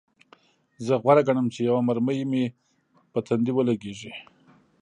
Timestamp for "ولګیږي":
3.55-4.11